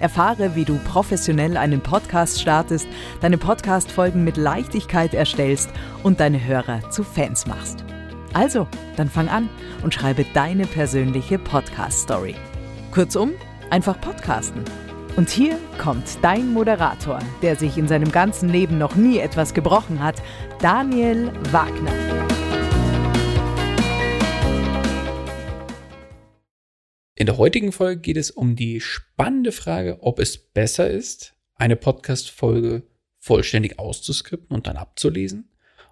Erfahre, 0.00 0.56
wie 0.56 0.64
du 0.64 0.78
professionell 0.78 1.56
einen 1.56 1.80
Podcast 1.80 2.40
startest, 2.40 2.88
deine 3.20 3.38
Podcast-Folgen 3.38 4.24
mit 4.24 4.36
Leichtigkeit 4.36 5.14
erstellst 5.14 5.70
und 6.02 6.20
deine 6.20 6.44
Hörer 6.44 6.90
zu 6.90 7.04
Fans 7.04 7.46
machst. 7.46 7.84
Also, 8.32 8.66
dann 8.96 9.08
fang 9.08 9.28
an 9.28 9.48
und 9.82 9.94
schreibe 9.94 10.24
deine 10.34 10.66
persönliche 10.66 11.38
Podcast-Story. 11.38 12.34
Kurzum, 12.90 13.32
einfach 13.70 14.00
podcasten. 14.00 14.64
Und 15.16 15.28
hier 15.28 15.58
kommt 15.78 16.18
dein 16.22 16.52
Moderator, 16.52 17.18
der 17.42 17.56
sich 17.56 17.76
in 17.76 17.88
seinem 17.88 18.10
ganzen 18.12 18.48
Leben 18.48 18.78
noch 18.78 18.94
nie 18.94 19.18
etwas 19.18 19.54
gebrochen 19.54 20.02
hat, 20.02 20.22
Daniel 20.60 21.32
Wagner. 21.50 22.09
In 27.20 27.26
der 27.26 27.36
heutigen 27.36 27.70
Folge 27.70 28.00
geht 28.00 28.16
es 28.16 28.30
um 28.30 28.56
die 28.56 28.80
spannende 28.80 29.52
Frage, 29.52 29.98
ob 30.00 30.18
es 30.20 30.38
besser 30.38 30.88
ist, 30.88 31.34
eine 31.54 31.76
Podcast-Folge 31.76 32.84
vollständig 33.18 33.78
auszuskripten 33.78 34.56
und 34.56 34.66
dann 34.66 34.78
abzulesen 34.78 35.50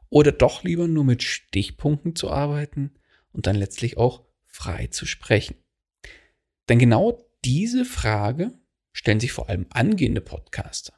oder 0.08 0.32
doch 0.32 0.64
lieber 0.64 0.88
nur 0.88 1.04
mit 1.04 1.22
Stichpunkten 1.22 2.16
zu 2.16 2.30
arbeiten 2.30 2.92
und 3.30 3.46
dann 3.46 3.56
letztlich 3.56 3.98
auch 3.98 4.24
frei 4.46 4.86
zu 4.86 5.04
sprechen. 5.04 5.56
Denn 6.70 6.78
genau 6.78 7.22
diese 7.44 7.84
Frage 7.84 8.54
stellen 8.92 9.20
sich 9.20 9.32
vor 9.32 9.50
allem 9.50 9.66
angehende 9.68 10.22
Podcaster. 10.22 10.94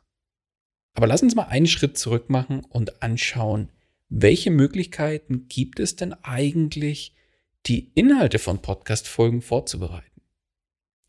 Aber 0.92 1.08
lass 1.08 1.24
uns 1.24 1.34
mal 1.34 1.48
einen 1.48 1.66
Schritt 1.66 1.98
zurück 1.98 2.30
machen 2.30 2.60
und 2.66 3.02
anschauen, 3.02 3.72
welche 4.08 4.52
Möglichkeiten 4.52 5.48
gibt 5.48 5.80
es 5.80 5.96
denn 5.96 6.12
eigentlich, 6.12 7.16
die 7.66 7.90
Inhalte 7.94 8.38
von 8.38 8.62
Podcast-Folgen 8.62 9.42
vorzubereiten? 9.42 10.09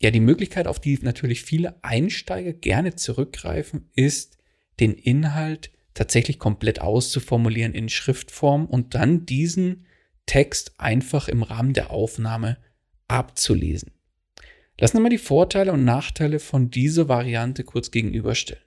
Ja, 0.02 0.10
die 0.10 0.20
Möglichkeit, 0.20 0.66
auf 0.66 0.80
die 0.80 0.98
natürlich 1.00 1.42
viele 1.42 1.76
Einsteiger 1.82 2.52
gerne 2.52 2.96
zurückgreifen, 2.96 3.88
ist, 3.94 4.38
den 4.80 4.94
Inhalt 4.94 5.70
tatsächlich 5.94 6.38
komplett 6.38 6.80
auszuformulieren 6.80 7.72
in 7.72 7.88
Schriftform 7.88 8.66
und 8.66 8.94
dann 8.94 9.26
diesen 9.26 9.86
Text 10.26 10.74
einfach 10.78 11.28
im 11.28 11.42
Rahmen 11.42 11.72
der 11.72 11.90
Aufnahme 11.90 12.56
abzulesen. 13.06 13.92
Lassen 14.80 14.96
wir 14.96 15.02
mal 15.02 15.08
die 15.08 15.18
Vorteile 15.18 15.72
und 15.72 15.84
Nachteile 15.84 16.40
von 16.40 16.70
dieser 16.70 17.08
Variante 17.08 17.62
kurz 17.62 17.90
gegenüberstellen. 17.90 18.62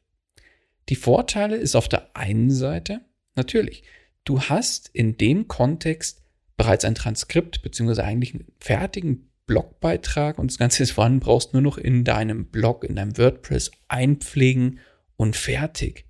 Die 0.87 0.95
Vorteile 0.95 1.57
ist 1.57 1.75
auf 1.75 1.89
der 1.89 2.15
einen 2.15 2.51
Seite 2.51 3.01
natürlich, 3.35 3.83
du 4.23 4.39
hast 4.39 4.89
in 4.93 5.17
dem 5.17 5.47
Kontext 5.49 6.21
bereits 6.55 6.85
ein 6.85 6.95
Transkript 6.95 7.61
beziehungsweise 7.63 8.05
eigentlich 8.05 8.35
einen 8.35 8.45
fertigen 8.59 9.31
Blogbeitrag 9.47 10.39
und 10.39 10.51
das 10.51 10.57
Ganze 10.57 10.83
ist 10.83 10.91
vorhanden, 10.91 11.19
brauchst 11.19 11.53
nur 11.53 11.61
noch 11.61 11.77
in 11.77 12.03
deinem 12.03 12.45
Blog, 12.45 12.83
in 12.83 12.95
deinem 12.95 13.17
WordPress 13.17 13.71
einpflegen 13.87 14.79
und 15.17 15.35
fertig. 15.35 16.05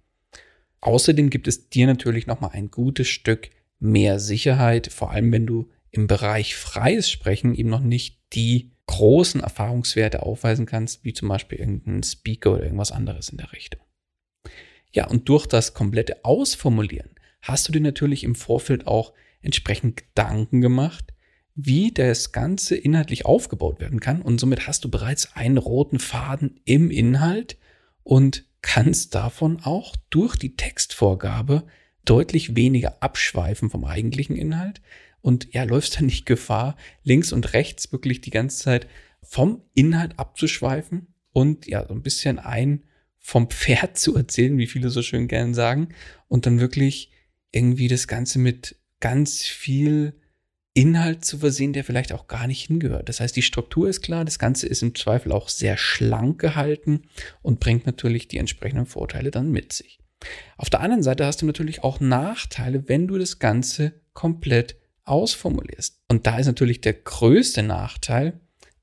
Außerdem 0.82 1.30
gibt 1.30 1.48
es 1.48 1.70
dir 1.70 1.88
natürlich 1.88 2.28
nochmal 2.28 2.52
ein 2.54 2.70
gutes 2.70 3.08
Stück 3.08 3.50
mehr 3.80 4.20
Sicherheit, 4.20 4.88
vor 4.92 5.12
allem 5.12 5.32
wenn 5.32 5.46
du 5.46 5.70
im 5.92 6.08
Bereich 6.08 6.56
freies 6.56 7.10
Sprechen 7.10 7.56
eben 7.56 7.70
noch 7.70 7.82
nicht 7.82 8.20
die 8.34 8.72
großen 8.88 9.42
Erfahrungswerte 9.42 10.24
aufweisen 10.24 10.66
kannst, 10.66 11.04
wie 11.04 11.14
zum 11.14 11.28
Beispiel 11.28 11.60
irgendein 11.60 12.04
Speaker 12.04 12.54
oder 12.54 12.64
irgendwas 12.64 12.92
anderes 12.92 13.30
in 13.30 13.38
der 13.38 13.52
Richtung. 13.52 13.82
Ja, 14.92 15.08
und 15.08 15.28
durch 15.28 15.48
das 15.48 15.74
komplette 15.74 16.24
Ausformulieren 16.24 17.16
hast 17.42 17.68
du 17.68 17.72
dir 17.72 17.82
natürlich 17.82 18.24
im 18.24 18.36
Vorfeld 18.36 18.88
auch 18.88 19.14
entsprechend 19.42 19.98
Gedanken 19.98 20.62
gemacht, 20.62 21.14
wie 21.56 21.92
das 21.92 22.34
Ganze 22.34 22.76
inhaltlich 22.76 23.26
aufgebaut 23.26 23.80
werden 23.80 24.02
kann. 24.02 24.22
Und 24.22 24.40
somit 24.40 24.68
hast 24.68 24.84
du 24.84 24.90
bereits 24.90 25.36
einen 25.36 25.58
roten 25.58 26.00
Faden 26.00 26.60
im 26.66 26.92
Inhalt 26.92 27.58
und 28.04 28.46
kannst 28.62 29.16
davon 29.16 29.62
auch 29.62 29.96
durch 30.10 30.36
die 30.36 30.56
Textvorgabe 30.56 31.66
deutlich 32.04 32.56
weniger 32.56 33.02
abschweifen 33.02 33.70
vom 33.70 33.86
eigentlichen 33.86 34.36
Inhalt 34.36 34.82
und 35.22 35.54
ja, 35.54 35.64
läufst 35.64 35.98
dann 35.98 36.06
nicht 36.06 36.26
Gefahr, 36.26 36.76
links 37.04 37.32
und 37.32 37.54
rechts 37.54 37.92
wirklich 37.92 38.22
die 38.22 38.30
ganze 38.30 38.64
Zeit 38.64 38.88
vom 39.24 39.64
Inhalt 39.74 40.20
abzuschweifen 40.20 41.08
und 41.32 41.66
ja, 41.68 41.86
so 41.88 41.94
ein 41.94 42.04
bisschen 42.04 42.38
ein 42.38 42.84
vom 43.18 43.50
Pferd 43.50 43.98
zu 43.98 44.16
erzählen, 44.16 44.58
wie 44.58 44.68
viele 44.68 44.90
so 44.90 45.02
schön 45.02 45.28
gern 45.28 45.54
sagen, 45.54 45.90
und 46.28 46.46
dann 46.46 46.60
wirklich 46.60 47.12
irgendwie 47.52 47.88
das 47.88 48.08
Ganze 48.08 48.38
mit 48.38 48.78
ganz 49.00 49.44
viel 49.44 50.14
Inhalt 50.76 51.24
zu 51.24 51.38
versehen, 51.38 51.72
der 51.72 51.86
vielleicht 51.86 52.12
auch 52.12 52.28
gar 52.28 52.48
nicht 52.48 52.68
hingehört. 52.68 53.08
Das 53.08 53.22
heißt, 53.22 53.36
die 53.36 53.42
Struktur 53.42 53.88
ist 53.88 54.02
klar, 54.02 54.26
das 54.26 54.40
Ganze 54.40 54.68
ist 54.68 54.84
im 54.84 54.94
Zweifel 54.94 55.32
auch 55.32 55.48
sehr 55.48 55.78
schlank 55.78 56.38
gehalten 56.40 57.04
und 57.42 57.62
bringt 57.62 57.86
natürlich 57.86 58.28
die 58.28 58.38
entsprechenden 58.38 58.86
Vorteile 58.86 59.32
dann 59.32 59.52
mit 59.52 59.72
sich. 59.72 60.00
Auf 60.58 60.70
der 60.70 60.82
anderen 60.82 61.02
Seite 61.02 61.26
hast 61.26 61.42
du 61.42 61.46
natürlich 61.46 61.84
auch 61.84 62.02
Nachteile, 62.02 62.90
wenn 62.90 63.08
du 63.08 63.18
das 63.18 63.40
Ganze 63.40 63.94
komplett 64.14 64.76
ausformulierst. 65.06 66.02
Und 66.10 66.28
da 66.28 66.38
ist 66.40 66.48
natürlich 66.48 66.82
der 66.82 66.94
größte 66.94 67.64
Nachteil 67.64 68.42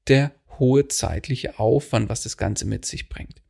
der 0.09 0.32
hohe 0.59 0.88
zeitliche 0.88 1.59
Aufwand, 1.59 2.09
was 2.09 2.22
das 2.22 2.38
Ganze 2.38 2.64
mit 2.64 2.86
sich 2.86 3.10
bringt. 3.10 3.42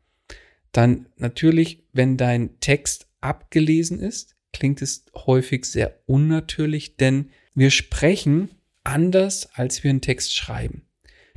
Dann 0.72 1.06
natürlich, 1.16 1.84
wenn 1.92 2.16
dein 2.16 2.58
Text 2.58 3.06
abgelesen 3.20 4.00
ist, 4.00 4.34
klingt 4.52 4.82
es 4.82 5.04
häufig 5.14 5.64
sehr 5.64 6.00
unnatürlich, 6.06 6.96
denn 6.96 7.30
wir 7.54 7.70
sprechen 7.70 8.50
anders, 8.84 9.48
als 9.54 9.84
wir 9.84 9.90
einen 9.90 10.00
Text 10.00 10.34
schreiben. 10.34 10.86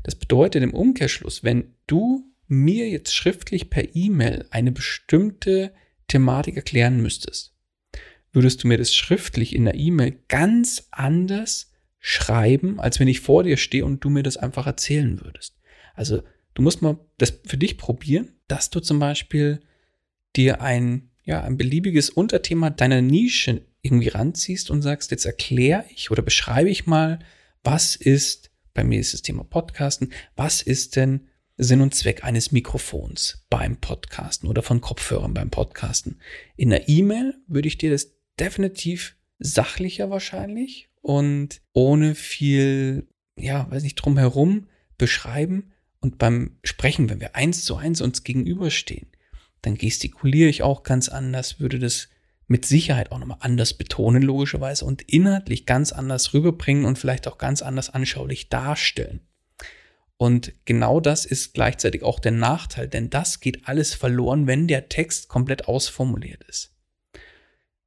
Das 0.03 0.15
bedeutet 0.15 0.63
im 0.63 0.73
Umkehrschluss, 0.73 1.43
wenn 1.43 1.75
du 1.87 2.31
mir 2.47 2.89
jetzt 2.89 3.13
schriftlich 3.15 3.69
per 3.69 3.95
E-Mail 3.95 4.45
eine 4.51 4.71
bestimmte 4.71 5.73
Thematik 6.07 6.55
erklären 6.55 7.01
müsstest, 7.01 7.55
würdest 8.31 8.63
du 8.63 8.67
mir 8.67 8.77
das 8.77 8.93
schriftlich 8.93 9.55
in 9.55 9.65
der 9.65 9.75
E-Mail 9.75 10.19
ganz 10.27 10.87
anders 10.91 11.71
schreiben, 11.99 12.79
als 12.79 12.99
wenn 12.99 13.07
ich 13.07 13.21
vor 13.21 13.43
dir 13.43 13.57
stehe 13.57 13.83
und 13.83 14.03
du 14.03 14.09
mir 14.09 14.21
das 14.21 14.37
einfach 14.37 14.67
erzählen 14.67 15.21
würdest. 15.21 15.57
Also 15.95 16.21
du 16.53 16.61
musst 16.61 16.81
mal 16.81 16.99
das 17.17 17.39
für 17.45 17.57
dich 17.57 17.77
probieren, 17.77 18.33
dass 18.47 18.69
du 18.69 18.79
zum 18.79 18.99
Beispiel 18.99 19.61
dir 20.35 20.61
ein, 20.61 21.09
ja, 21.23 21.41
ein 21.41 21.57
beliebiges 21.57 22.11
Unterthema 22.11 22.69
deiner 22.69 23.01
Nische 23.01 23.65
irgendwie 23.85 24.09
ranziehst 24.09 24.71
und 24.71 24.81
sagst, 24.81 25.11
jetzt 25.11 25.25
erkläre 25.25 25.85
ich 25.93 26.11
oder 26.11 26.21
beschreibe 26.21 26.69
ich 26.69 26.87
mal, 26.87 27.19
was 27.63 27.95
ist, 27.95 28.51
bei 28.73 28.83
mir 28.83 28.99
ist 28.99 29.13
das 29.13 29.21
Thema 29.21 29.43
Podcasten, 29.43 30.11
was 30.35 30.61
ist 30.61 30.95
denn 30.95 31.27
Sinn 31.57 31.81
und 31.81 31.95
Zweck 31.95 32.23
eines 32.23 32.51
Mikrofons 32.51 33.45
beim 33.49 33.77
Podcasten 33.77 34.49
oder 34.49 34.61
von 34.61 34.81
Kopfhörern 34.81 35.33
beim 35.33 35.49
Podcasten. 35.49 36.19
In 36.57 36.69
der 36.69 36.89
E-Mail 36.89 37.35
würde 37.47 37.67
ich 37.67 37.77
dir 37.77 37.91
das 37.91 38.11
definitiv 38.39 39.15
sachlicher 39.39 40.09
wahrscheinlich 40.09 40.89
und 41.01 41.61
ohne 41.71 42.15
viel, 42.15 43.07
ja, 43.37 43.69
weiß 43.69 43.83
nicht, 43.83 43.95
drumherum 43.95 44.67
beschreiben. 44.97 45.71
Und 45.99 46.17
beim 46.17 46.57
Sprechen, 46.63 47.09
wenn 47.09 47.21
wir 47.21 47.35
eins 47.35 47.63
zu 47.63 47.77
eins 47.77 48.01
uns 48.01 48.23
gegenüberstehen, 48.23 49.07
dann 49.61 49.75
gestikuliere 49.75 50.49
ich 50.49 50.61
auch 50.61 50.83
ganz 50.83 51.09
anders, 51.09 51.59
würde 51.59 51.79
das 51.79 52.09
mit 52.47 52.65
Sicherheit 52.65 53.11
auch 53.11 53.19
nochmal 53.19 53.39
anders 53.41 53.73
betonen, 53.73 54.21
logischerweise, 54.21 54.85
und 54.85 55.01
inhaltlich 55.01 55.65
ganz 55.65 55.91
anders 55.91 56.33
rüberbringen 56.33 56.85
und 56.85 56.99
vielleicht 56.99 57.27
auch 57.27 57.37
ganz 57.37 57.61
anders 57.61 57.89
anschaulich 57.89 58.49
darstellen. 58.49 59.21
Und 60.17 60.53
genau 60.65 60.99
das 60.99 61.25
ist 61.25 61.53
gleichzeitig 61.53 62.03
auch 62.03 62.19
der 62.19 62.31
Nachteil, 62.31 62.87
denn 62.87 63.09
das 63.09 63.39
geht 63.39 63.67
alles 63.67 63.93
verloren, 63.93 64.47
wenn 64.47 64.67
der 64.67 64.87
Text 64.87 65.27
komplett 65.27 65.67
ausformuliert 65.67 66.43
ist. 66.45 66.73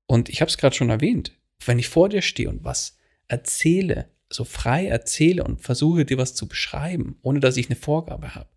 Und 0.06 0.28
ich 0.28 0.40
habe 0.40 0.50
es 0.50 0.58
gerade 0.58 0.75
schon 0.75 0.90
erwähnt, 0.90 1.32
wenn 1.64 1.78
ich 1.78 1.88
vor 1.88 2.08
dir 2.08 2.22
stehe 2.22 2.49
und 2.49 2.64
was 2.64 2.99
erzähle, 3.28 4.10
so 4.31 4.44
frei 4.44 4.87
erzähle 4.87 5.44
und 5.44 5.62
versuche 5.62 6.05
dir 6.05 6.19
was 6.19 6.34
zu 6.34 6.49
beschreiben, 6.49 7.19
ohne 7.22 7.40
dass 7.40 7.56
ich 7.56 7.69
eine 7.69 7.76
Vorgabe 7.76 8.34
habe, 8.34 8.49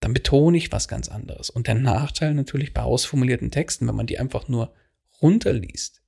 dann 0.00 0.14
betone 0.14 0.56
ich 0.56 0.72
was 0.72 0.88
ganz 0.88 1.08
anderes. 1.08 1.50
Und 1.50 1.66
der 1.66 1.74
Nachteil 1.74 2.34
natürlich 2.34 2.74
bei 2.74 2.82
ausformulierten 2.82 3.50
Texten, 3.50 3.86
wenn 3.86 3.94
man 3.94 4.06
die 4.06 4.18
einfach 4.18 4.48
nur 4.48 4.74
runterliest, 5.22 6.02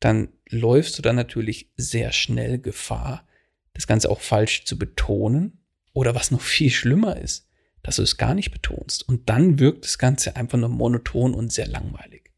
dann 0.00 0.28
läufst 0.48 0.98
du 0.98 1.02
dann 1.02 1.16
natürlich 1.16 1.70
sehr 1.76 2.12
schnell 2.12 2.58
Gefahr, 2.58 3.26
das 3.72 3.86
Ganze 3.86 4.10
auch 4.10 4.20
falsch 4.20 4.64
zu 4.64 4.78
betonen 4.78 5.64
oder 5.92 6.14
was 6.14 6.30
noch 6.30 6.40
viel 6.40 6.70
schlimmer 6.70 7.16
ist, 7.16 7.48
dass 7.82 7.96
du 7.96 8.02
es 8.02 8.16
gar 8.16 8.34
nicht 8.34 8.50
betonst. 8.50 9.08
Und 9.08 9.28
dann 9.28 9.58
wirkt 9.58 9.84
das 9.84 9.98
Ganze 9.98 10.36
einfach 10.36 10.58
nur 10.58 10.68
monoton 10.68 11.34
und 11.34 11.52
sehr 11.52 11.66
langweilig. 11.66 12.32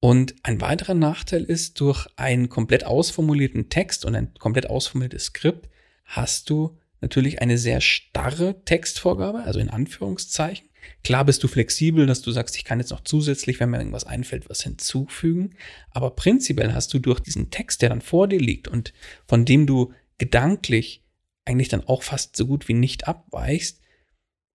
Und 0.00 0.34
ein 0.42 0.60
weiterer 0.60 0.94
Nachteil 0.94 1.44
ist, 1.44 1.80
durch 1.80 2.06
einen 2.16 2.50
komplett 2.50 2.84
ausformulierten 2.84 3.70
Text 3.70 4.04
und 4.04 4.14
ein 4.14 4.34
komplett 4.34 4.68
ausformuliertes 4.68 5.26
Skript 5.26 5.70
hast 6.04 6.50
du 6.50 6.78
natürlich 7.00 7.40
eine 7.40 7.56
sehr 7.56 7.80
starre 7.80 8.62
Textvorgabe, 8.64 9.44
also 9.44 9.60
in 9.60 9.70
Anführungszeichen. 9.70 10.68
Klar 11.02 11.24
bist 11.24 11.42
du 11.42 11.48
flexibel, 11.48 12.06
dass 12.06 12.22
du 12.22 12.30
sagst, 12.30 12.56
ich 12.56 12.64
kann 12.64 12.78
jetzt 12.78 12.90
noch 12.90 13.04
zusätzlich, 13.04 13.60
wenn 13.60 13.70
mir 13.70 13.78
irgendwas 13.78 14.04
einfällt, 14.04 14.48
was 14.48 14.62
hinzufügen. 14.62 15.56
Aber 15.90 16.10
prinzipiell 16.10 16.72
hast 16.72 16.92
du 16.94 16.98
durch 16.98 17.20
diesen 17.20 17.50
Text, 17.50 17.82
der 17.82 17.90
dann 17.90 18.00
vor 18.00 18.28
dir 18.28 18.40
liegt 18.40 18.68
und 18.68 18.92
von 19.26 19.44
dem 19.44 19.66
du 19.66 19.92
gedanklich 20.18 21.04
eigentlich 21.44 21.68
dann 21.68 21.86
auch 21.86 22.02
fast 22.02 22.36
so 22.36 22.46
gut 22.46 22.68
wie 22.68 22.74
nicht 22.74 23.06
abweichst, 23.06 23.80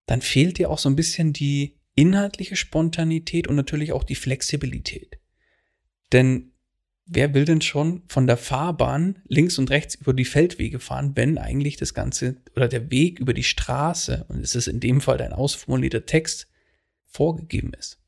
dann 0.06 0.22
fehlt 0.22 0.58
dir 0.58 0.70
auch 0.70 0.78
so 0.78 0.88
ein 0.88 0.96
bisschen 0.96 1.32
die 1.32 1.76
inhaltliche 1.94 2.56
Spontanität 2.56 3.46
und 3.46 3.56
natürlich 3.56 3.92
auch 3.92 4.04
die 4.04 4.14
Flexibilität. 4.14 5.18
Denn 6.12 6.52
wer 7.08 7.34
will 7.34 7.46
denn 7.46 7.62
schon 7.62 8.02
von 8.06 8.26
der 8.26 8.36
Fahrbahn 8.36 9.18
links 9.26 9.58
und 9.58 9.70
rechts 9.70 9.94
über 9.94 10.12
die 10.12 10.26
Feldwege 10.26 10.78
fahren, 10.78 11.12
wenn 11.14 11.38
eigentlich 11.38 11.76
das 11.76 11.94
Ganze 11.94 12.36
oder 12.54 12.68
der 12.68 12.90
Weg 12.90 13.18
über 13.18 13.32
die 13.32 13.42
Straße, 13.42 14.26
und 14.28 14.44
es 14.44 14.54
ist 14.54 14.68
in 14.68 14.78
dem 14.78 15.00
Fall 15.00 15.20
ein 15.20 15.32
ausformulierter 15.32 16.06
Text, 16.06 16.46
vorgegeben 17.06 17.72
ist. 17.72 17.98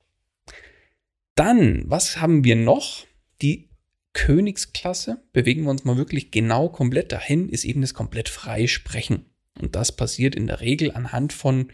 Dann, 1.35 1.85
was 1.89 2.21
haben 2.21 2.45
wir 2.45 2.57
noch? 2.57 3.07
Die 3.41 3.71
Königsklasse, 4.13 5.23
bewegen 5.33 5.63
wir 5.63 5.71
uns 5.71 5.85
mal 5.85 5.97
wirklich 5.97 6.31
genau 6.31 6.69
komplett 6.69 7.11
dahin, 7.11 7.49
ist 7.49 7.65
eben 7.65 7.81
das 7.81 7.95
komplett 7.95 8.29
freie 8.29 8.69
Sprechen. 8.69 9.25
Und 9.59 9.77
das 9.77 9.97
passiert 9.97 10.35
in 10.35 10.47
der 10.47 10.61
Regel 10.61 10.93
anhand 10.93 11.33
von 11.33 11.73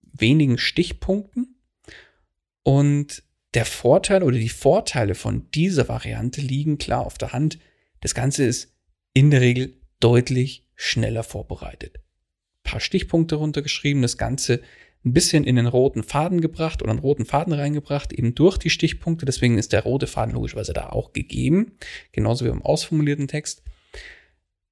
wenigen 0.00 0.56
Stichpunkten. 0.56 1.56
Und 2.62 3.22
der 3.54 3.64
Vorteil 3.64 4.22
oder 4.22 4.38
die 4.38 4.48
Vorteile 4.48 5.14
von 5.14 5.50
dieser 5.50 5.88
Variante 5.88 6.40
liegen 6.40 6.78
klar 6.78 7.06
auf 7.06 7.18
der 7.18 7.32
Hand. 7.32 7.58
Das 8.00 8.14
Ganze 8.14 8.44
ist 8.44 8.74
in 9.14 9.30
der 9.30 9.40
Regel 9.40 9.80
deutlich 10.00 10.66
schneller 10.74 11.22
vorbereitet. 11.22 11.96
Ein 11.96 12.70
paar 12.70 12.80
Stichpunkte 12.80 13.36
runtergeschrieben, 13.36 14.02
das 14.02 14.16
Ganze 14.16 14.62
ein 15.04 15.12
bisschen 15.12 15.44
in 15.44 15.56
den 15.56 15.66
roten 15.66 16.02
Faden 16.02 16.40
gebracht 16.40 16.80
oder 16.80 16.92
einen 16.92 17.00
roten 17.00 17.26
Faden 17.26 17.52
reingebracht, 17.52 18.12
eben 18.12 18.34
durch 18.34 18.56
die 18.56 18.70
Stichpunkte. 18.70 19.26
Deswegen 19.26 19.58
ist 19.58 19.72
der 19.72 19.82
rote 19.82 20.06
Faden 20.06 20.34
logischerweise 20.34 20.72
da 20.72 20.90
auch 20.90 21.12
gegeben, 21.12 21.72
genauso 22.12 22.44
wie 22.44 22.50
beim 22.50 22.62
ausformulierten 22.62 23.28
Text. 23.28 23.62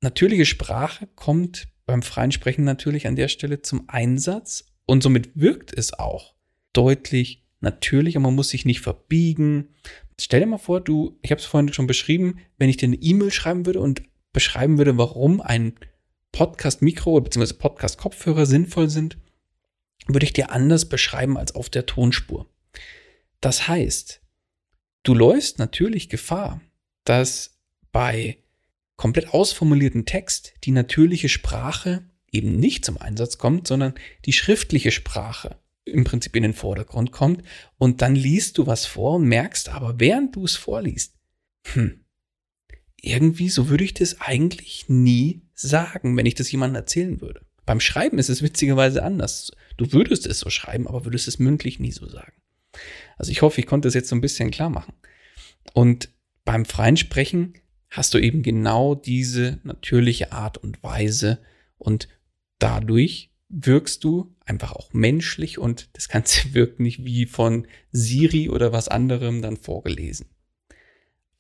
Natürliche 0.00 0.47
Sprache 0.47 1.09
kommt 1.15 1.69
beim 1.85 2.03
freien 2.03 2.32
Sprechen 2.32 2.65
natürlich 2.65 3.06
an 3.06 3.17
der 3.17 3.29
Stelle 3.29 3.62
zum 3.62 3.88
Einsatz 3.88 4.65
und 4.87 5.03
somit 5.03 5.31
wirkt 5.35 5.77
es 5.77 5.93
auch 5.93 6.35
deutlich 6.73 7.44
natürlicher, 7.60 8.20
man 8.20 8.34
muss 8.34 8.50
sich 8.50 8.64
nicht 8.64 8.80
verbiegen. 8.80 9.68
Stell 10.20 10.40
dir 10.40 10.46
mal 10.46 10.58
vor, 10.58 10.80
du, 10.80 11.18
ich 11.22 11.30
habe 11.30 11.40
es 11.40 11.46
vorhin 11.46 11.72
schon 11.72 11.86
beschrieben, 11.86 12.38
wenn 12.58 12.68
ich 12.68 12.76
dir 12.76 12.86
eine 12.86 12.96
E-Mail 12.96 13.30
schreiben 13.30 13.66
würde 13.66 13.80
und 13.80 14.02
beschreiben 14.32 14.78
würde, 14.78 14.96
warum 14.96 15.40
ein 15.40 15.74
Podcast-Mikro 16.32 17.20
bzw. 17.20 17.54
Podcast-Kopfhörer 17.54 18.46
sinnvoll 18.46 18.88
sind, 18.88 19.18
würde 20.06 20.24
ich 20.24 20.32
dir 20.32 20.50
anders 20.50 20.88
beschreiben 20.88 21.36
als 21.36 21.54
auf 21.54 21.68
der 21.68 21.86
Tonspur. 21.86 22.48
Das 23.40 23.68
heißt, 23.68 24.20
du 25.02 25.14
läufst 25.14 25.58
natürlich 25.58 26.08
Gefahr, 26.08 26.60
dass 27.04 27.58
bei 27.92 28.38
komplett 28.96 29.32
ausformulierten 29.32 30.04
Text 30.04 30.52
die 30.64 30.72
natürliche 30.72 31.28
Sprache 31.28 32.04
eben 32.30 32.56
nicht 32.56 32.84
zum 32.84 32.98
Einsatz 32.98 33.38
kommt, 33.38 33.66
sondern 33.66 33.94
die 34.26 34.32
schriftliche 34.32 34.90
Sprache 34.90 35.58
im 35.90 36.04
Prinzip 36.04 36.34
in 36.37 36.42
den 36.42 36.54
Vordergrund 36.54 37.12
kommt 37.12 37.42
und 37.78 38.02
dann 38.02 38.14
liest 38.14 38.58
du 38.58 38.66
was 38.66 38.87
vor 38.87 39.16
und 39.16 39.26
merkst 39.26 39.69
aber, 39.69 40.00
während 40.00 40.37
du 40.37 40.44
es 40.44 40.56
vorliest, 40.56 41.14
hm, 41.72 42.04
irgendwie 43.00 43.48
so 43.48 43.69
würde 43.69 43.84
ich 43.84 43.94
das 43.94 44.20
eigentlich 44.20 44.88
nie 44.88 45.42
sagen, 45.54 46.16
wenn 46.16 46.26
ich 46.26 46.34
das 46.34 46.50
jemandem 46.50 46.76
erzählen 46.76 47.20
würde. 47.20 47.44
Beim 47.66 47.81
Schreiben 47.81 48.19
ist 48.19 48.31
es 48.31 48.42
witzigerweise 48.42 49.02
anders. 49.02 49.52
Du 49.76 49.92
würdest 49.92 50.26
es 50.26 50.40
so 50.40 50.50
schreiben, 50.50 50.88
aber 50.88 51.04
würdest 51.04 51.28
es 51.28 51.38
mündlich 51.38 51.78
nie 51.78 51.93
so 51.93 52.08
sagen. 52.08 52.32
Also 53.16 53.31
ich 53.31 53.43
hoffe, 53.43 53.60
ich 53.60 53.66
konnte 53.66 53.88
es 53.88 53.94
jetzt 53.94 54.08
so 54.08 54.16
ein 54.16 54.20
bisschen 54.20 54.50
klar 54.50 54.70
machen. 54.70 54.94
Und 55.72 56.08
beim 56.44 56.64
freien 56.64 56.96
Sprechen 56.96 57.54
hast 57.90 58.14
du 58.14 58.19
eben 58.19 58.43
genau 58.43 58.94
diese 58.94 59.60
natürliche 59.62 60.32
Art 60.32 60.58
und 60.58 60.82
Weise 60.82 61.38
und 61.78 62.08
dadurch 62.58 63.30
wirkst 63.50 64.05
du 64.05 64.35
einfach 64.47 64.73
auch 64.73 64.93
menschlich 64.93 65.58
und 65.58 65.91
das 65.93 66.08
Ganze 66.08 66.55
wirkt 66.55 66.81
nicht 66.81 67.05
wie 67.05 67.26
von 67.26 67.67
Siri 67.91 68.49
oder 68.49 68.73
was 68.73 68.88
anderem 68.88 69.43
dann 69.43 69.56
vorgelesen. 69.56 70.26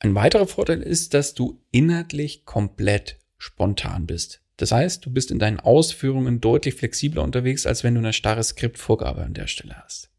Ein 0.00 0.14
weiterer 0.14 0.46
Vorteil 0.46 0.82
ist, 0.82 1.14
dass 1.14 1.34
du 1.34 1.62
inhaltlich 1.70 2.44
komplett 2.44 3.18
spontan 3.38 4.06
bist. 4.06 4.42
Das 4.56 4.72
heißt, 4.72 5.04
du 5.06 5.10
bist 5.10 5.30
in 5.30 5.38
deinen 5.38 5.60
Ausführungen 5.60 6.40
deutlich 6.40 6.74
flexibler 6.74 7.22
unterwegs, 7.22 7.64
als 7.64 7.84
wenn 7.84 7.94
du 7.94 8.00
eine 8.00 8.12
starre 8.12 8.42
Skriptvorgabe 8.42 9.22
an 9.22 9.34
der 9.34 9.46
Stelle 9.46 9.76
hast. 9.82 10.10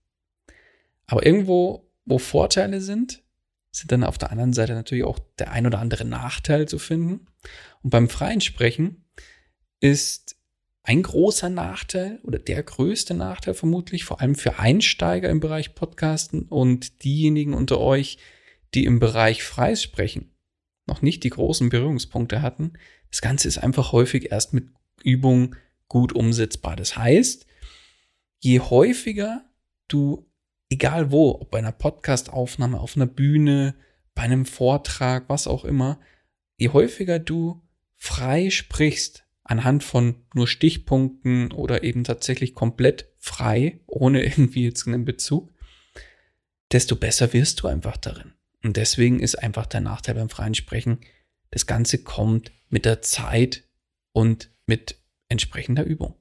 Aber 1.05 1.25
irgendwo, 1.25 1.91
wo 2.05 2.17
Vorteile 2.17 2.81
sind, 2.81 3.23
sind 3.71 3.91
dann 3.91 4.03
auf 4.03 4.17
der 4.17 4.31
anderen 4.31 4.53
Seite 4.53 4.73
natürlich 4.73 5.03
auch 5.03 5.19
der 5.37 5.51
ein 5.51 5.65
oder 5.65 5.79
andere 5.79 6.05
Nachteil 6.05 6.67
zu 6.67 6.79
finden. 6.79 7.27
Und 7.81 7.89
beim 7.89 8.09
freien 8.09 8.41
Sprechen 8.41 9.05
ist 9.79 10.37
ein 10.83 11.03
großer 11.03 11.49
Nachteil 11.49 12.19
oder 12.23 12.39
der 12.39 12.63
größte 12.63 13.13
Nachteil 13.13 13.53
vermutlich, 13.53 14.03
vor 14.03 14.19
allem 14.19 14.35
für 14.35 14.59
Einsteiger 14.59 15.29
im 15.29 15.39
Bereich 15.39 15.75
Podcasten 15.75 16.43
und 16.43 17.03
diejenigen 17.03 17.53
unter 17.53 17.79
euch, 17.79 18.17
die 18.73 18.85
im 18.85 18.99
Bereich 18.99 19.43
Freisprechen 19.43 20.31
noch 20.87 21.01
nicht 21.01 21.23
die 21.23 21.29
großen 21.29 21.69
Berührungspunkte 21.69 22.41
hatten. 22.41 22.73
Das 23.11 23.21
Ganze 23.21 23.47
ist 23.47 23.59
einfach 23.59 23.91
häufig 23.91 24.31
erst 24.31 24.53
mit 24.53 24.69
Übung 25.03 25.55
gut 25.87 26.13
umsetzbar. 26.13 26.75
Das 26.75 26.97
heißt, 26.97 27.45
je 28.39 28.59
häufiger 28.59 29.45
du, 29.87 30.29
egal 30.69 31.11
wo, 31.11 31.31
ob 31.31 31.51
bei 31.51 31.59
einer 31.59 31.71
Podcastaufnahme, 31.71 32.79
auf 32.79 32.95
einer 32.95 33.05
Bühne, 33.05 33.75
bei 34.15 34.23
einem 34.23 34.45
Vortrag, 34.45 35.29
was 35.29 35.47
auch 35.47 35.63
immer, 35.63 35.99
je 36.57 36.69
häufiger 36.69 37.19
du 37.19 37.61
frei 37.97 38.49
sprichst, 38.49 39.25
anhand 39.51 39.83
von 39.83 40.15
nur 40.33 40.47
Stichpunkten 40.47 41.51
oder 41.51 41.83
eben 41.83 42.05
tatsächlich 42.05 42.55
komplett 42.55 43.09
frei, 43.19 43.81
ohne 43.85 44.23
irgendwie 44.23 44.63
jetzt 44.63 44.87
einen 44.87 45.05
Bezug, 45.05 45.51
desto 46.71 46.95
besser 46.95 47.33
wirst 47.33 47.61
du 47.61 47.67
einfach 47.67 47.97
darin. 47.97 48.33
Und 48.63 48.77
deswegen 48.77 49.19
ist 49.19 49.35
einfach 49.35 49.65
der 49.65 49.81
Nachteil 49.81 50.15
beim 50.15 50.29
freien 50.29 50.55
Sprechen, 50.55 50.99
das 51.49 51.65
Ganze 51.65 51.97
kommt 51.97 52.51
mit 52.69 52.85
der 52.85 53.01
Zeit 53.01 53.63
und 54.13 54.49
mit 54.67 54.97
entsprechender 55.27 55.83
Übung. 55.83 56.15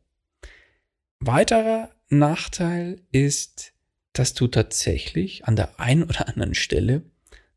Weiterer 1.21 1.91
Nachteil 2.09 3.01
ist, 3.13 3.75
dass 4.13 4.35
du 4.35 4.49
tatsächlich 4.49 5.45
an 5.45 5.55
der 5.55 5.79
einen 5.79 6.03
oder 6.03 6.27
anderen 6.27 6.55
Stelle 6.55 7.03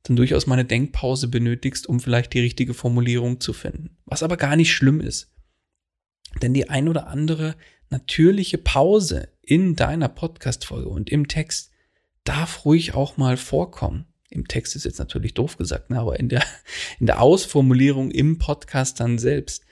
dann 0.03 0.17
durchaus 0.17 0.45
mal 0.45 0.55
eine 0.55 0.65
Denkpause 0.65 1.29
benötigst, 1.29 1.87
um 1.87 1.99
vielleicht 1.99 2.33
die 2.33 2.41
richtige 2.41 2.75
Formulierung 2.75 3.39
zu 3.39 3.53
finden. 3.53 3.97
Was 4.05 4.21
aber 4.21 4.37
gar 4.37 4.55
nicht 4.55 4.71
schlimm 4.71 5.01
ist. 5.01 5.32
Denn 6.41 6.53
die 6.53 6.69
ein 6.69 6.87
oder 6.89 7.07
andere 7.07 7.55
natürliche 7.89 8.57
Pause 8.57 9.29
in 9.41 9.75
deiner 9.75 10.09
Podcast-Folge 10.09 10.89
und 10.89 11.09
im 11.09 11.27
Text 11.27 11.71
darf 12.23 12.65
ruhig 12.65 12.93
auch 12.95 13.17
mal 13.17 13.37
vorkommen. 13.37 14.05
im 14.29 14.47
Text 14.47 14.75
ist 14.75 14.85
jetzt 14.85 14.97
natürlich 14.97 15.35
doof 15.35 15.57
gesagt, 15.57 15.91
ne, 15.91 15.99
aber 15.99 16.19
in 16.19 16.27
der, 16.27 16.43
in 16.99 17.05
der 17.05 17.21
Ausformulierung 17.21 18.09
im 18.09 18.39
Podcast 18.39 18.99
dann 18.99 19.19
selbst 19.19 19.63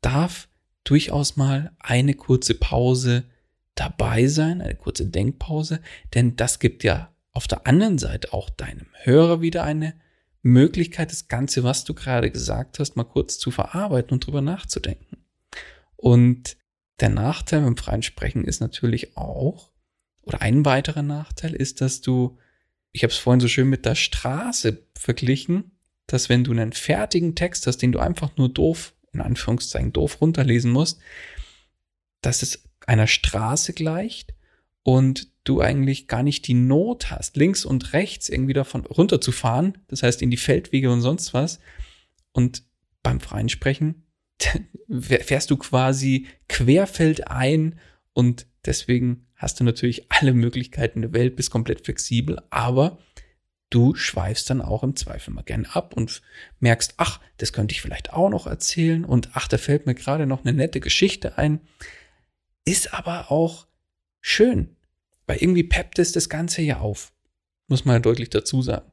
darf 0.00 0.48
durchaus 0.84 1.36
mal 1.36 1.72
eine 1.78 2.14
kurze 2.14 2.54
Pause 2.54 3.24
dabei 3.74 4.26
sein, 4.26 4.62
eine 4.62 4.76
kurze 4.76 5.06
Denkpause, 5.06 5.80
denn 6.14 6.36
das 6.36 6.58
gibt 6.58 6.84
ja 6.84 7.12
auf 7.32 7.46
der 7.46 7.66
anderen 7.66 7.98
Seite 7.98 8.32
auch 8.32 8.48
deinem 8.50 8.86
Hörer 9.02 9.42
wieder 9.42 9.64
eine 9.64 9.94
Möglichkeit, 10.42 11.10
das 11.10 11.28
Ganze, 11.28 11.62
was 11.62 11.84
du 11.84 11.94
gerade 11.94 12.30
gesagt 12.30 12.78
hast, 12.78 12.96
mal 12.96 13.04
kurz 13.04 13.38
zu 13.38 13.50
verarbeiten 13.50 14.12
und 14.12 14.26
drüber 14.26 14.40
nachzudenken. 14.40 15.17
Und 15.98 16.56
der 17.00 17.08
Nachteil 17.10 17.62
beim 17.62 17.76
freien 17.76 18.02
Sprechen 18.02 18.44
ist 18.44 18.60
natürlich 18.60 19.16
auch, 19.16 19.72
oder 20.22 20.40
ein 20.42 20.64
weiterer 20.64 21.02
Nachteil 21.02 21.54
ist, 21.54 21.80
dass 21.80 22.00
du, 22.00 22.38
ich 22.92 23.02
habe 23.02 23.12
es 23.12 23.18
vorhin 23.18 23.40
so 23.40 23.48
schön 23.48 23.68
mit 23.68 23.84
der 23.84 23.96
Straße 23.96 24.86
verglichen, 24.94 25.72
dass 26.06 26.28
wenn 26.28 26.44
du 26.44 26.52
einen 26.52 26.72
fertigen 26.72 27.34
Text 27.34 27.66
hast, 27.66 27.78
den 27.78 27.92
du 27.92 27.98
einfach 27.98 28.36
nur 28.36 28.48
doof, 28.48 28.94
in 29.12 29.20
Anführungszeichen 29.20 29.92
doof 29.92 30.20
runterlesen 30.20 30.70
musst, 30.70 31.00
dass 32.20 32.42
es 32.42 32.62
einer 32.86 33.06
Straße 33.06 33.72
gleicht 33.72 34.34
und 34.84 35.28
du 35.44 35.60
eigentlich 35.60 36.06
gar 36.06 36.22
nicht 36.22 36.46
die 36.46 36.54
Not 36.54 37.10
hast, 37.10 37.36
links 37.36 37.64
und 37.64 37.92
rechts 37.92 38.28
irgendwie 38.28 38.52
davon 38.52 38.86
runterzufahren, 38.86 39.78
das 39.88 40.02
heißt 40.02 40.22
in 40.22 40.30
die 40.30 40.36
Feldwege 40.36 40.92
und 40.92 41.00
sonst 41.00 41.34
was. 41.34 41.58
Und 42.32 42.62
beim 43.02 43.20
freien 43.20 43.48
Sprechen 43.48 44.04
fährst 45.00 45.50
du 45.50 45.56
quasi 45.56 46.26
querfeldein 46.48 47.78
und 48.12 48.46
deswegen 48.64 49.26
hast 49.36 49.60
du 49.60 49.64
natürlich 49.64 50.10
alle 50.10 50.34
Möglichkeiten 50.34 51.02
der 51.02 51.12
Welt, 51.12 51.36
bist 51.36 51.50
komplett 51.50 51.84
flexibel, 51.84 52.40
aber 52.50 52.98
du 53.70 53.94
schweifst 53.94 54.50
dann 54.50 54.62
auch 54.62 54.82
im 54.82 54.96
Zweifel 54.96 55.32
mal 55.32 55.42
gern 55.42 55.66
ab 55.66 55.94
und 55.94 56.22
merkst, 56.60 56.94
ach, 56.96 57.20
das 57.36 57.52
könnte 57.52 57.72
ich 57.72 57.82
vielleicht 57.82 58.12
auch 58.12 58.30
noch 58.30 58.46
erzählen 58.46 59.04
und 59.04 59.30
ach, 59.34 59.48
da 59.48 59.58
fällt 59.58 59.86
mir 59.86 59.94
gerade 59.94 60.26
noch 60.26 60.44
eine 60.44 60.52
nette 60.52 60.80
Geschichte 60.80 61.38
ein. 61.38 61.60
Ist 62.64 62.94
aber 62.94 63.30
auch 63.30 63.66
schön, 64.20 64.76
weil 65.26 65.38
irgendwie 65.38 65.64
peppt 65.64 65.98
es 65.98 66.12
das 66.12 66.28
Ganze 66.28 66.62
ja 66.62 66.80
auf. 66.80 67.12
Muss 67.68 67.84
man 67.84 67.96
ja 67.96 68.00
deutlich 68.00 68.30
dazu 68.30 68.62
sagen. 68.62 68.90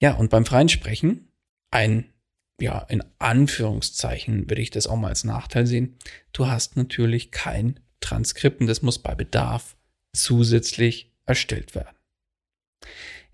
Ja, 0.00 0.14
und 0.14 0.30
beim 0.30 0.46
freien 0.46 0.68
Sprechen, 0.68 1.32
ein, 1.70 2.12
ja, 2.60 2.80
in 2.88 3.02
Anführungszeichen 3.18 4.48
würde 4.48 4.62
ich 4.62 4.70
das 4.70 4.86
auch 4.86 4.96
mal 4.96 5.08
als 5.08 5.24
Nachteil 5.24 5.66
sehen. 5.66 5.96
Du 6.32 6.46
hast 6.46 6.76
natürlich 6.76 7.30
kein 7.30 7.80
Transkript 8.00 8.60
und 8.60 8.66
das 8.66 8.82
muss 8.82 8.98
bei 8.98 9.14
Bedarf 9.14 9.76
zusätzlich 10.12 11.12
erstellt 11.26 11.74
werden. 11.74 11.96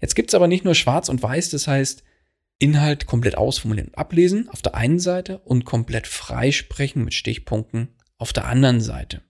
Jetzt 0.00 0.14
gibt 0.14 0.30
es 0.30 0.34
aber 0.34 0.48
nicht 0.48 0.64
nur 0.64 0.74
schwarz 0.74 1.08
und 1.08 1.22
weiß, 1.22 1.50
das 1.50 1.68
heißt, 1.68 2.02
Inhalt 2.58 3.06
komplett 3.06 3.36
ausformulieren 3.36 3.88
und 3.88 3.98
ablesen 3.98 4.48
auf 4.48 4.62
der 4.62 4.74
einen 4.74 4.98
Seite 4.98 5.38
und 5.40 5.64
komplett 5.64 6.06
freisprechen 6.06 7.04
mit 7.04 7.14
Stichpunkten 7.14 7.88
auf 8.18 8.32
der 8.32 8.46
anderen 8.46 8.80
Seite 8.80 9.22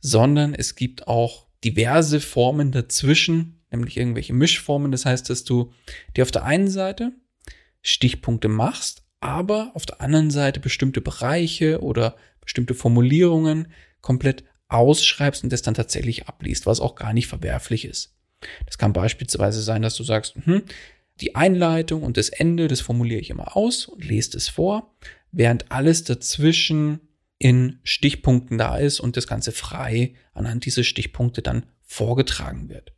sondern 0.00 0.54
es 0.54 0.76
gibt 0.76 1.08
auch 1.08 1.48
diverse 1.64 2.20
Formen 2.20 2.70
dazwischen, 2.70 3.64
nämlich 3.70 3.96
irgendwelche 3.96 4.32
Mischformen. 4.32 4.92
Das 4.92 5.04
heißt, 5.04 5.28
dass 5.30 5.44
du 5.44 5.72
dir 6.16 6.22
auf 6.22 6.30
der 6.30 6.44
einen 6.44 6.68
Seite 6.68 7.12
Stichpunkte 7.82 8.48
machst, 8.48 9.04
aber 9.26 9.72
auf 9.74 9.84
der 9.86 10.00
anderen 10.00 10.30
Seite 10.30 10.60
bestimmte 10.60 11.00
Bereiche 11.00 11.82
oder 11.82 12.16
bestimmte 12.40 12.74
Formulierungen 12.74 13.72
komplett 14.00 14.44
ausschreibst 14.68 15.42
und 15.42 15.52
das 15.52 15.62
dann 15.62 15.74
tatsächlich 15.74 16.28
abliest, 16.28 16.64
was 16.64 16.80
auch 16.80 16.94
gar 16.94 17.12
nicht 17.12 17.26
verwerflich 17.26 17.84
ist. 17.84 18.14
Das 18.66 18.78
kann 18.78 18.92
beispielsweise 18.92 19.62
sein, 19.62 19.82
dass 19.82 19.96
du 19.96 20.04
sagst, 20.04 20.36
hm, 20.44 20.62
die 21.20 21.34
Einleitung 21.34 22.02
und 22.02 22.16
das 22.16 22.28
Ende, 22.28 22.68
das 22.68 22.80
formuliere 22.80 23.20
ich 23.20 23.30
immer 23.30 23.56
aus 23.56 23.86
und 23.86 24.04
lese 24.04 24.36
es 24.36 24.48
vor, 24.48 24.94
während 25.32 25.72
alles 25.72 26.04
dazwischen 26.04 27.00
in 27.38 27.80
Stichpunkten 27.82 28.58
da 28.58 28.76
ist 28.76 29.00
und 29.00 29.16
das 29.16 29.26
Ganze 29.26 29.50
frei 29.50 30.14
anhand 30.34 30.64
dieser 30.66 30.84
Stichpunkte 30.84 31.42
dann 31.42 31.66
vorgetragen 31.82 32.68
wird. 32.68 32.92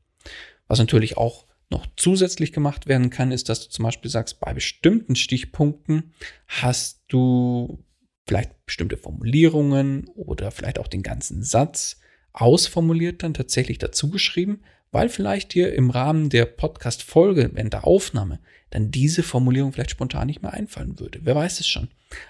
Was 0.67 0.79
natürlich 0.79 1.17
auch 1.17 1.47
noch 1.71 1.87
zusätzlich 1.97 2.53
gemacht 2.53 2.87
werden 2.87 3.11
kann, 3.11 3.33
ist, 3.33 3.49
dass 3.49 3.65
du 3.65 3.71
zum 3.71 3.85
Beispiel 3.85 4.11
sagst, 4.11 4.41
bei 4.41 4.55
bestimmten 4.55 5.17
Stichpunkten 5.17 6.15
hast 6.47 7.03
du 7.09 7.85
vielleicht 8.27 8.65
bestimmte 8.67 8.97
Formulierungen 8.97 10.09
oder 10.15 10.51
vielleicht 10.51 10.79
auch 10.79 10.89
den 10.89 11.03
ganzen 11.03 11.43
Satz 11.43 12.01
ausformuliert 12.33 13.23
dann 13.23 13.35
tatsächlich 13.35 13.79
dazu 13.79 14.11
geschrieben, 14.11 14.61
weil 14.91 15.09
vielleicht 15.09 15.55
dir 15.55 15.75
im 15.75 15.91
Rahmen 15.91 16.31
der 16.31 16.47
Podcast-Folge, 16.47 17.51
während 17.55 17.73
der 17.73 17.87
Aufnahme, 17.87 18.41
dann 18.71 18.91
diese 18.91 19.23
Formulierung 19.23 19.73
vielleicht 19.73 19.91
spontan 19.91 20.27
nicht 20.27 20.43
mehr 20.43 20.53
einfallen 20.53 20.99
würde. 20.99 21.21
Wer 21.23 21.35
weiß 21.35 21.61
es 21.61 21.67
schon. 21.67 21.89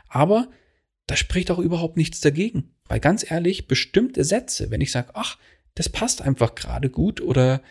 Aber 0.08 0.48
da 1.06 1.16
spricht 1.16 1.50
auch 1.50 1.58
überhaupt 1.58 1.96
nichts 1.96 2.20
dagegen. 2.20 2.74
Weil 2.86 3.00
ganz 3.00 3.28
ehrlich, 3.28 3.68
bestimmte 3.68 4.24
Sätze, 4.24 4.70
wenn 4.70 4.80
ich 4.80 4.92
sage, 4.92 5.10
ach, 5.14 5.36
das 5.74 5.88
passt 5.88 6.22
einfach 6.22 6.54
gerade 6.54 6.90
gut 6.90 7.20
oder 7.20 7.62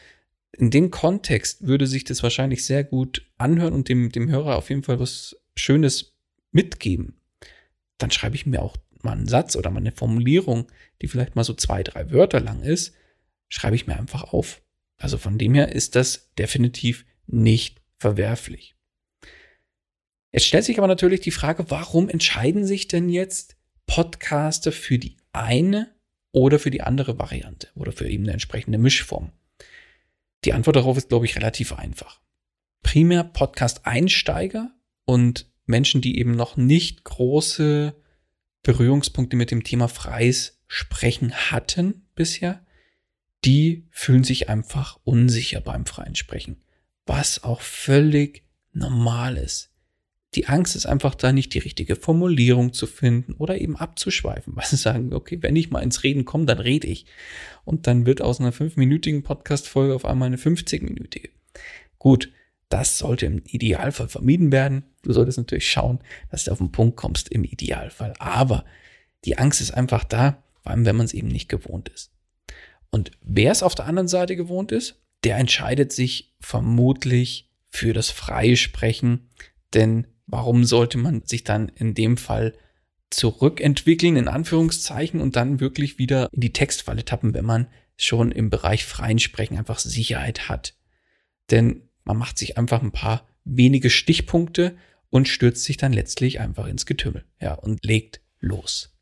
in 0.57 0.71
dem 0.71 0.91
Kontext 0.91 1.67
würde 1.67 1.87
sich 1.87 2.03
das 2.03 2.23
wahrscheinlich 2.23 2.65
sehr 2.65 2.83
gut 2.83 3.25
anhören 3.37 3.73
und 3.73 3.89
dem, 3.89 4.11
dem 4.11 4.29
Hörer 4.29 4.55
auf 4.55 4.69
jeden 4.69 4.83
Fall 4.83 4.99
was 4.99 5.37
Schönes 5.55 6.15
mitgeben, 6.51 7.19
dann 7.97 8.11
schreibe 8.11 8.35
ich 8.35 8.45
mir 8.45 8.61
auch 8.61 8.75
mal 9.03 9.13
einen 9.13 9.27
Satz 9.27 9.55
oder 9.55 9.69
mal 9.69 9.79
eine 9.79 9.91
Formulierung, 9.91 10.67
die 11.01 11.07
vielleicht 11.07 11.35
mal 11.35 11.43
so 11.43 11.53
zwei, 11.53 11.83
drei 11.83 12.11
Wörter 12.11 12.39
lang 12.39 12.61
ist, 12.63 12.93
schreibe 13.49 13.75
ich 13.75 13.87
mir 13.87 13.97
einfach 13.97 14.33
auf. 14.33 14.61
Also 14.97 15.17
von 15.17 15.37
dem 15.37 15.53
her 15.53 15.71
ist 15.71 15.95
das 15.95 16.33
definitiv 16.35 17.05
nicht 17.27 17.81
verwerflich. 17.97 18.75
Jetzt 20.31 20.45
stellt 20.45 20.65
sich 20.65 20.77
aber 20.77 20.87
natürlich 20.87 21.21
die 21.21 21.31
Frage, 21.31 21.69
warum 21.69 22.09
entscheiden 22.09 22.65
sich 22.65 22.87
denn 22.87 23.09
jetzt 23.09 23.57
Podcaster 23.85 24.71
für 24.71 24.97
die 24.97 25.17
eine 25.33 25.95
oder 26.31 26.59
für 26.59 26.71
die 26.71 26.81
andere 26.81 27.17
Variante 27.17 27.69
oder 27.75 27.91
für 27.91 28.09
eben 28.09 28.23
eine 28.23 28.33
entsprechende 28.33 28.77
Mischform? 28.77 29.31
Die 30.45 30.53
Antwort 30.53 30.75
darauf 30.75 30.97
ist, 30.97 31.09
glaube 31.09 31.25
ich, 31.25 31.35
relativ 31.35 31.73
einfach. 31.73 32.21
Primär 32.83 33.23
Podcast-Einsteiger 33.23 34.71
und 35.05 35.51
Menschen, 35.65 36.01
die 36.01 36.19
eben 36.19 36.31
noch 36.31 36.57
nicht 36.57 37.03
große 37.03 37.95
Berührungspunkte 38.63 39.35
mit 39.35 39.51
dem 39.51 39.63
Thema 39.63 39.87
freies 39.87 40.61
Sprechen 40.67 41.33
hatten 41.33 42.07
bisher, 42.15 42.65
die 43.45 43.87
fühlen 43.91 44.23
sich 44.23 44.49
einfach 44.49 44.99
unsicher 45.03 45.61
beim 45.61 45.85
freien 45.85 46.15
Sprechen, 46.15 46.63
was 47.05 47.43
auch 47.43 47.61
völlig 47.61 48.43
normal 48.73 49.37
ist. 49.37 49.71
Die 50.37 50.45
Angst 50.45 50.75
ist 50.75 50.85
einfach 50.85 51.15
da, 51.15 51.33
nicht 51.33 51.55
die 51.55 51.59
richtige 51.59 51.95
Formulierung 51.95 52.71
zu 52.71 52.85
finden 52.85 53.33
oder 53.33 53.59
eben 53.59 53.75
abzuschweifen, 53.75 54.55
weil 54.55 54.67
sie 54.67 54.75
sagen, 54.75 55.11
okay, 55.11 55.39
wenn 55.41 55.55
ich 55.55 55.71
mal 55.71 55.81
ins 55.81 56.03
Reden 56.03 56.25
komme, 56.25 56.45
dann 56.45 56.59
rede 56.59 56.85
ich. 56.85 57.07
Und 57.65 57.87
dann 57.87 58.05
wird 58.05 58.21
aus 58.21 58.39
einer 58.39 58.51
fünfminütigen 58.51 59.23
Podcast-Folge 59.23 59.95
auf 59.95 60.05
einmal 60.05 60.27
eine 60.27 60.37
50-minütige. 60.37 61.29
Gut, 61.97 62.31
das 62.69 62.99
sollte 62.99 63.25
im 63.25 63.41
Idealfall 63.45 64.09
vermieden 64.09 64.51
werden. 64.51 64.83
Du 65.01 65.11
solltest 65.11 65.39
natürlich 65.39 65.67
schauen, 65.67 66.01
dass 66.29 66.43
du 66.43 66.51
auf 66.51 66.59
den 66.59 66.71
Punkt 66.71 66.97
kommst 66.97 67.29
im 67.29 67.43
Idealfall. 67.43 68.13
Aber 68.19 68.63
die 69.25 69.39
Angst 69.39 69.59
ist 69.59 69.71
einfach 69.71 70.03
da, 70.03 70.43
vor 70.61 70.71
allem 70.71 70.85
wenn 70.85 70.97
man 70.97 71.07
es 71.07 71.15
eben 71.15 71.29
nicht 71.29 71.49
gewohnt 71.49 71.89
ist. 71.89 72.11
Und 72.91 73.09
wer 73.21 73.51
es 73.51 73.63
auf 73.63 73.73
der 73.73 73.87
anderen 73.87 74.07
Seite 74.07 74.35
gewohnt 74.35 74.71
ist, 74.71 75.01
der 75.23 75.37
entscheidet 75.37 75.91
sich 75.91 76.35
vermutlich 76.39 77.49
für 77.71 77.93
das 77.93 78.11
freie 78.11 78.55
Sprechen, 78.55 79.31
denn 79.73 80.05
warum 80.27 80.63
sollte 80.65 80.97
man 80.97 81.23
sich 81.25 81.43
dann 81.43 81.69
in 81.69 81.93
dem 81.93 82.17
Fall 82.17 82.53
zurückentwickeln, 83.09 84.17
in 84.17 84.27
Anführungszeichen, 84.27 85.21
und 85.21 85.35
dann 85.35 85.59
wirklich 85.59 85.97
wieder 85.97 86.29
in 86.31 86.41
die 86.41 86.53
Textfalle 86.53 87.05
tappen, 87.05 87.33
wenn 87.33 87.45
man 87.45 87.67
schon 87.95 88.31
im 88.31 88.49
Bereich 88.49 88.85
freien 88.85 89.19
Sprechen 89.19 89.57
einfach 89.57 89.79
Sicherheit 89.79 90.49
hat. 90.49 90.75
Denn 91.49 91.89
man 92.03 92.17
macht 92.17 92.37
sich 92.37 92.57
einfach 92.57 92.81
ein 92.81 92.91
paar 92.91 93.27
wenige 93.45 93.89
Stichpunkte 93.89 94.77
und 95.09 95.27
stürzt 95.27 95.63
sich 95.63 95.77
dann 95.77 95.93
letztlich 95.93 96.39
einfach 96.39 96.67
ins 96.67 96.85
Getümmel, 96.85 97.23
ja, 97.41 97.53
und 97.53 97.85
legt 97.85 98.21
los. 98.39 98.93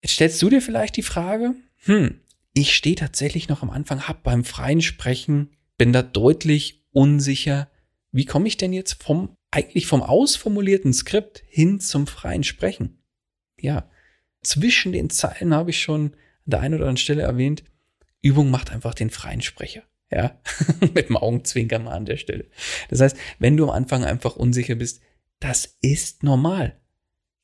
Jetzt 0.00 0.14
stellst 0.14 0.40
du 0.40 0.48
dir 0.48 0.62
vielleicht 0.62 0.96
die 0.96 1.02
Frage, 1.02 1.54
hm, 1.84 2.20
ich 2.54 2.74
stehe 2.74 2.96
tatsächlich 2.96 3.48
noch 3.48 3.62
am 3.62 3.70
Anfang, 3.70 4.06
hab 4.08 4.22
beim 4.22 4.44
freien 4.44 4.82
Sprechen, 4.82 5.50
bin 5.78 5.92
da 5.92 6.02
deutlich 6.02 6.84
unsicher. 6.92 7.70
Wie 8.12 8.24
komme 8.24 8.46
ich 8.46 8.56
denn 8.56 8.72
jetzt 8.72 9.02
vom 9.02 9.36
eigentlich 9.52 9.86
vom 9.86 10.02
ausformulierten 10.02 10.92
Skript 10.92 11.44
hin 11.46 11.78
zum 11.78 12.08
freien 12.08 12.42
Sprechen. 12.42 12.98
Ja, 13.60 13.88
zwischen 14.42 14.92
den 14.92 15.10
Zeilen 15.10 15.54
habe 15.54 15.70
ich 15.70 15.80
schon 15.80 16.06
an 16.06 16.50
der 16.50 16.60
einen 16.60 16.74
oder 16.74 16.84
anderen 16.84 16.96
Stelle 16.96 17.22
erwähnt, 17.22 17.62
Übung 18.22 18.50
macht 18.50 18.72
einfach 18.72 18.94
den 18.94 19.10
freien 19.10 19.42
Sprecher. 19.42 19.82
Ja, 20.10 20.40
mit 20.94 21.08
dem 21.08 21.16
Augenzwinkern 21.16 21.84
mal 21.84 21.92
an 21.92 22.04
der 22.04 22.16
Stelle. 22.16 22.46
Das 22.88 23.00
heißt, 23.00 23.16
wenn 23.38 23.56
du 23.56 23.64
am 23.64 23.70
Anfang 23.70 24.04
einfach 24.04 24.36
unsicher 24.36 24.74
bist, 24.74 25.00
das 25.38 25.76
ist 25.80 26.22
normal. 26.22 26.76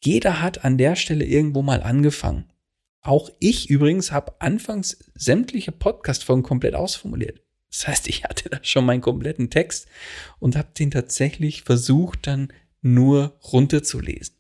Jeder 0.03 0.43
hat 0.43 0.65
an 0.65 0.79
der 0.79 0.97
Stelle 0.97 1.25
irgendwo 1.25 1.63
mal 1.63 1.83
angefangen. 1.83 2.53
Auch 3.01 3.31
ich 3.39 3.71
übrigens 3.71 4.13
habe 4.13 4.41
anfangs 4.41 4.99
sämtliche 5.15 5.73
Podcast-Folgen 5.73 6.43
komplett 6.43 6.75
ausformuliert. 6.75 7.41
Das 7.71 7.87
heißt, 7.87 8.09
ich 8.09 8.25
hatte 8.25 8.49
da 8.49 8.59
schon 8.63 8.87
meinen 8.87 9.01
kompletten 9.01 9.51
Text 9.51 9.89
und 10.39 10.57
habe 10.57 10.69
den 10.79 10.91
tatsächlich 10.91 11.63
versucht, 11.63 12.27
dann 12.27 12.53
nur 12.81 13.39
runterzulesen. 13.53 14.35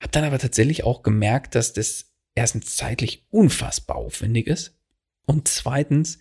Hab 0.00 0.12
dann 0.12 0.24
aber 0.24 0.38
tatsächlich 0.38 0.84
auch 0.84 1.02
gemerkt, 1.02 1.54
dass 1.54 1.72
das 1.72 2.12
erstens 2.34 2.76
zeitlich 2.76 3.26
unfassbar 3.30 3.96
aufwendig 3.96 4.46
ist 4.46 4.78
und 5.26 5.48
zweitens 5.48 6.18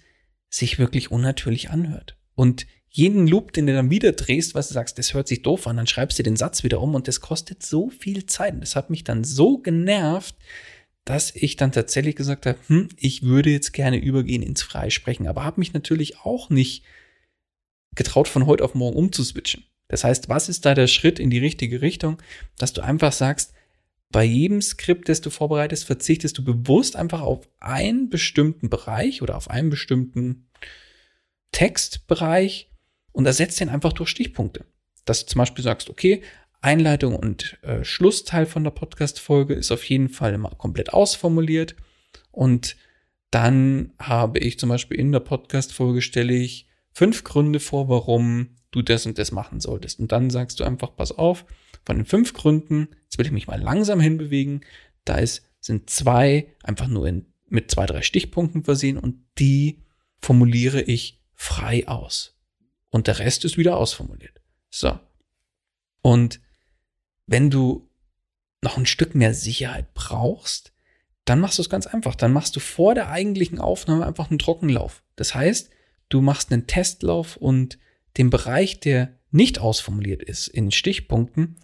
sich 0.49 0.79
wirklich 0.79 1.11
unnatürlich 1.11 1.69
anhört. 1.69 2.17
Und 2.35 2.65
jeden 2.89 3.27
Loop, 3.27 3.53
den 3.53 3.67
du 3.67 3.73
dann 3.73 3.91
wieder 3.91 4.13
drehst, 4.13 4.55
was 4.55 4.67
du 4.67 4.73
sagst, 4.73 4.97
das 4.97 5.13
hört 5.13 5.27
sich 5.27 5.43
doof 5.43 5.67
an, 5.67 5.77
dann 5.77 5.87
schreibst 5.87 6.17
du 6.17 6.23
den 6.23 6.35
Satz 6.35 6.63
wieder 6.63 6.81
um 6.81 6.95
und 6.95 7.07
das 7.07 7.21
kostet 7.21 7.63
so 7.63 7.89
viel 7.89 8.25
Zeit. 8.25 8.55
Und 8.55 8.61
das 8.61 8.75
hat 8.75 8.89
mich 8.89 9.03
dann 9.03 9.23
so 9.23 9.59
genervt, 9.59 10.35
dass 11.09 11.35
ich 11.35 11.55
dann 11.55 11.71
tatsächlich 11.71 12.15
gesagt 12.15 12.45
habe, 12.45 12.59
hm, 12.67 12.89
ich 12.95 13.23
würde 13.23 13.49
jetzt 13.49 13.73
gerne 13.73 13.97
übergehen 13.97 14.43
ins 14.43 14.61
Freisprechen, 14.61 15.25
aber 15.25 15.43
habe 15.43 15.59
mich 15.59 15.73
natürlich 15.73 16.19
auch 16.19 16.51
nicht 16.51 16.85
getraut, 17.95 18.27
von 18.27 18.45
heute 18.45 18.63
auf 18.63 18.75
morgen 18.75 18.95
umzuswitchen. 18.95 19.63
Das 19.87 20.03
heißt, 20.03 20.29
was 20.29 20.49
ist 20.49 20.67
da 20.67 20.75
der 20.75 20.85
Schritt 20.85 21.17
in 21.17 21.31
die 21.31 21.39
richtige 21.39 21.81
Richtung, 21.81 22.21
dass 22.59 22.73
du 22.73 22.81
einfach 22.81 23.11
sagst, 23.11 23.53
bei 24.11 24.23
jedem 24.23 24.61
Skript, 24.61 25.09
das 25.09 25.19
du 25.19 25.31
vorbereitest, 25.31 25.83
verzichtest 25.83 26.37
du 26.37 26.43
bewusst 26.43 26.95
einfach 26.95 27.21
auf 27.21 27.49
einen 27.59 28.11
bestimmten 28.11 28.69
Bereich 28.69 29.23
oder 29.23 29.35
auf 29.35 29.49
einen 29.49 29.71
bestimmten 29.71 30.47
Textbereich 31.51 32.71
und 33.13 33.25
ersetzt 33.25 33.59
den 33.59 33.69
einfach 33.69 33.93
durch 33.93 34.09
Stichpunkte. 34.09 34.63
Dass 35.05 35.25
du 35.25 35.31
zum 35.31 35.39
Beispiel 35.39 35.63
sagst, 35.63 35.89
okay, 35.89 36.21
Einleitung 36.61 37.15
und 37.15 37.57
äh, 37.63 37.83
Schlussteil 37.83 38.45
von 38.45 38.63
der 38.63 38.71
Podcast-Folge 38.71 39.53
ist 39.53 39.71
auf 39.71 39.83
jeden 39.85 40.09
Fall 40.09 40.33
immer 40.33 40.49
komplett 40.49 40.93
ausformuliert. 40.93 41.75
Und 42.31 42.75
dann 43.31 43.93
habe 43.99 44.39
ich 44.39 44.59
zum 44.59 44.69
Beispiel 44.69 44.99
in 44.99 45.11
der 45.11 45.21
Podcast-Folge 45.21 46.01
stelle 46.01 46.33
ich 46.33 46.67
fünf 46.91 47.23
Gründe 47.23 47.59
vor, 47.59 47.87
warum 47.87 48.55
du 48.71 48.81
das 48.81 49.05
und 49.05 49.17
das 49.17 49.31
machen 49.31 49.59
solltest. 49.59 49.99
Und 49.99 50.11
dann 50.11 50.29
sagst 50.29 50.59
du 50.59 50.63
einfach, 50.63 50.95
pass 50.95 51.11
auf, 51.11 51.45
von 51.85 51.97
den 51.97 52.05
fünf 52.05 52.33
Gründen, 52.33 52.89
jetzt 53.03 53.17
will 53.17 53.25
ich 53.25 53.31
mich 53.31 53.47
mal 53.47 53.61
langsam 53.61 53.99
hinbewegen, 53.99 54.65
da 55.05 55.15
ist, 55.15 55.49
sind 55.59 55.89
zwei 55.89 56.53
einfach 56.63 56.87
nur 56.87 57.07
in, 57.07 57.25
mit 57.47 57.71
zwei, 57.71 57.85
drei 57.85 58.01
Stichpunkten 58.01 58.63
versehen 58.63 58.97
und 58.97 59.23
die 59.37 59.83
formuliere 60.19 60.81
ich 60.81 61.21
frei 61.33 61.87
aus. 61.87 62.37
Und 62.89 63.07
der 63.07 63.19
Rest 63.19 63.45
ist 63.45 63.57
wieder 63.57 63.77
ausformuliert. 63.77 64.41
So. 64.69 64.99
Und 66.01 66.41
wenn 67.29 67.51
du 67.51 67.88
noch 68.62 68.77
ein 68.77 68.88
Stück 68.88 69.13
mehr 69.13 69.33
Sicherheit 69.33 69.93
brauchst, 69.93 70.74
dann 71.25 71.39
machst 71.39 71.59
du 71.59 71.62
es 71.62 71.69
ganz 71.69 71.86
einfach. 71.86 72.15
Dann 72.15 72.33
machst 72.33 72.55
du 72.55 72.59
vor 72.59 72.95
der 72.95 73.09
eigentlichen 73.09 73.59
Aufnahme 73.59 74.05
einfach 74.05 74.29
einen 74.29 74.39
Trockenlauf. 74.39 75.03
Das 75.15 75.36
heißt, 75.36 75.69
du 76.09 76.21
machst 76.21 76.51
einen 76.51 76.65
Testlauf 76.65 77.38
und 77.38 77.77
den 78.17 78.31
Bereich, 78.31 78.79
der 78.79 79.13
nicht 79.29 79.59
ausformuliert 79.59 80.24
ist 80.24 80.48
in 80.48 80.71
Stichpunkten, 80.71 81.57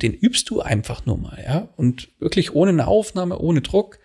den 0.00 0.14
übst 0.14 0.48
du 0.48 0.60
einfach 0.60 1.04
nur 1.04 1.18
mal, 1.18 1.42
ja, 1.42 1.68
und 1.76 2.08
wirklich 2.18 2.54
ohne 2.54 2.70
eine 2.70 2.86
Aufnahme, 2.86 3.38
ohne 3.38 3.60
Druck 3.60 3.98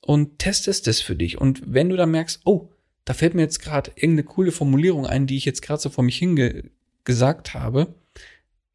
und 0.00 0.40
testest 0.40 0.88
es 0.88 1.00
für 1.00 1.14
dich. 1.14 1.40
Und 1.40 1.62
wenn 1.64 1.88
du 1.88 1.96
dann 1.96 2.10
merkst, 2.10 2.40
oh, 2.44 2.70
da 3.04 3.14
fällt 3.14 3.34
mir 3.34 3.42
jetzt 3.42 3.60
gerade 3.60 3.92
irgendeine 3.94 4.24
coole 4.24 4.50
Formulierung 4.50 5.06
ein, 5.06 5.28
die 5.28 5.36
ich 5.36 5.44
jetzt 5.44 5.62
gerade 5.62 5.80
so 5.80 5.90
vor 5.90 6.02
mich 6.02 6.18
hingesagt 6.18 7.54
habe, 7.54 7.94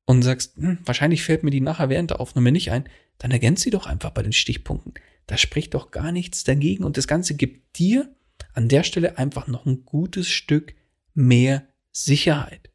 und 0.10 0.24
sagst, 0.24 0.56
hm, 0.58 0.80
wahrscheinlich 0.86 1.22
fällt 1.22 1.44
mir 1.44 1.52
die 1.52 1.62
nachher 1.62 1.88
während 1.90 2.10
der 2.10 2.20
Aufnahme 2.20 2.52
nicht 2.52 2.72
ein, 2.72 2.90
dann 3.20 3.30
ergänzt 3.30 3.62
sie 3.62 3.70
doch 3.70 3.86
einfach 3.86 4.10
bei 4.10 4.24
den 4.24 4.34
Stichpunkten. 4.34 4.96
Da 5.28 5.38
spricht 5.38 5.76
doch 5.76 5.92
gar 5.92 6.12
nichts 6.12 6.44
dagegen 6.44 6.84
und 6.84 6.98
das 6.98 7.08
Ganze 7.08 7.36
gibt 7.36 7.78
dir 7.78 8.12
an 8.56 8.70
der 8.70 8.82
Stelle 8.82 9.20
einfach 9.20 9.46
noch 9.46 9.68
ein 9.68 9.86
gutes 9.86 10.28
Stück 10.28 10.74
mehr 11.14 11.68
Sicherheit. 11.92 12.72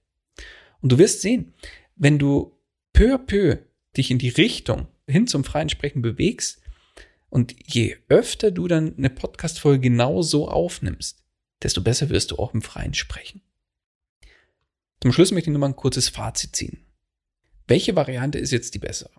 Und 0.80 0.92
du 0.92 0.98
wirst 0.98 1.22
sehen, 1.22 1.54
wenn 1.96 2.20
du 2.20 2.56
peu 2.92 3.12
à 3.12 3.18
peu 3.18 3.58
dich 3.96 4.12
in 4.12 4.18
die 4.18 4.28
Richtung 4.28 4.86
hin 5.08 5.26
zum 5.26 5.42
freien 5.42 5.70
Sprechen 5.70 6.02
bewegst 6.02 6.62
und 7.30 7.56
je 7.66 7.96
öfter 8.08 8.52
du 8.52 8.68
dann 8.68 8.96
eine 8.96 9.10
Podcast-Folge 9.10 9.90
genau 9.90 10.22
so 10.22 10.48
aufnimmst, 10.48 11.24
desto 11.64 11.80
besser 11.80 12.10
wirst 12.10 12.30
du 12.30 12.36
auch 12.36 12.54
im 12.54 12.62
freien 12.62 12.94
Sprechen. 12.94 13.42
Zum 15.00 15.12
Schluss 15.12 15.32
möchte 15.32 15.50
ich 15.50 15.52
nur 15.52 15.58
mal 15.58 15.70
ein 15.70 15.76
kurzes 15.76 16.08
Fazit 16.08 16.54
ziehen. 16.54 16.83
Welche 17.66 17.96
Variante 17.96 18.38
ist 18.38 18.50
jetzt 18.50 18.74
die 18.74 18.78
bessere? 18.78 19.10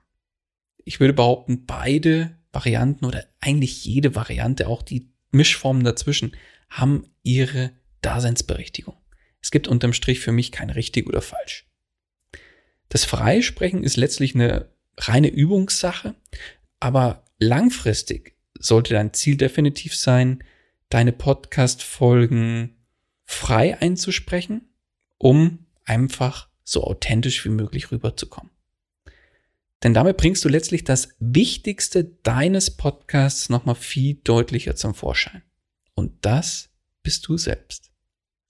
Ich 0.83 0.99
würde 0.99 1.13
behaupten, 1.13 1.65
beide 1.65 2.37
Varianten 2.51 3.05
oder 3.05 3.25
eigentlich 3.41 3.85
jede 3.85 4.15
Variante, 4.15 4.67
auch 4.67 4.81
die 4.81 5.11
Mischformen 5.31 5.83
dazwischen, 5.83 6.35
haben 6.69 7.07
ihre 7.23 7.71
Daseinsberechtigung. 8.01 8.95
Es 9.41 9.51
gibt 9.51 9.67
unterm 9.67 9.93
Strich 9.93 10.19
für 10.19 10.31
mich 10.31 10.51
kein 10.51 10.69
richtig 10.69 11.07
oder 11.07 11.21
falsch. 11.21 11.67
Das 12.89 13.03
Freisprechen 13.03 13.83
ist 13.83 13.97
letztlich 13.97 14.35
eine 14.35 14.69
reine 14.97 15.27
Übungssache, 15.27 16.15
aber 16.79 17.25
langfristig 17.39 18.37
sollte 18.57 18.93
dein 18.93 19.13
Ziel 19.13 19.37
definitiv 19.37 19.95
sein, 19.95 20.43
deine 20.89 21.11
Podcast-Folgen 21.11 22.77
frei 23.25 23.79
einzusprechen, 23.81 24.69
um 25.17 25.65
einfach 25.83 26.49
so 26.65 26.83
authentisch 26.83 27.45
wie 27.45 27.49
möglich 27.49 27.91
rüberzukommen. 27.91 28.51
Denn 29.83 29.93
damit 29.93 30.17
bringst 30.17 30.43
du 30.43 30.49
letztlich 30.49 30.83
das 30.83 31.09
Wichtigste 31.19 32.03
deines 32.23 32.71
Podcasts 32.71 33.49
nochmal 33.49 33.75
viel 33.75 34.15
deutlicher 34.23 34.75
zum 34.75 34.95
Vorschein. 34.95 35.43
Und 35.93 36.11
das 36.21 36.69
bist 37.03 37.27
du 37.27 37.37
selbst. 37.37 37.91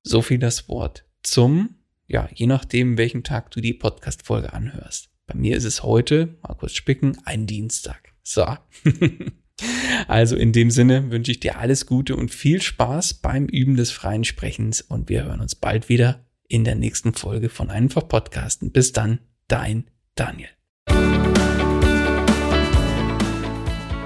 So 0.01 0.21
viel 0.21 0.39
das 0.39 0.69
Wort 0.69 1.05
zum, 1.23 1.75
ja, 2.07 2.29
je 2.33 2.47
nachdem, 2.47 2.97
welchen 2.97 3.23
Tag 3.23 3.51
du 3.51 3.59
die 3.59 3.73
Podcast-Folge 3.73 4.53
anhörst. 4.53 5.09
Bei 5.27 5.35
mir 5.35 5.57
ist 5.57 5.65
es 5.65 5.83
heute, 5.83 6.37
mal 6.41 6.53
kurz 6.53 6.73
spicken, 6.73 7.17
ein 7.25 7.47
Dienstag. 7.47 8.13
So. 8.23 8.45
also 10.07 10.35
in 10.35 10.53
dem 10.53 10.71
Sinne 10.71 11.11
wünsche 11.11 11.31
ich 11.31 11.39
dir 11.39 11.57
alles 11.57 11.85
Gute 11.85 12.15
und 12.15 12.33
viel 12.33 12.61
Spaß 12.61 13.15
beim 13.15 13.47
Üben 13.47 13.75
des 13.75 13.91
freien 13.91 14.23
Sprechens 14.23 14.81
und 14.81 15.09
wir 15.09 15.25
hören 15.25 15.41
uns 15.41 15.55
bald 15.55 15.89
wieder 15.89 16.24
in 16.47 16.63
der 16.63 16.75
nächsten 16.75 17.13
Folge 17.13 17.49
von 17.49 17.69
Einfach 17.69 18.07
Podcasten. 18.07 18.71
Bis 18.71 18.91
dann, 18.91 19.19
dein 19.47 19.85
Daniel. 20.15 20.49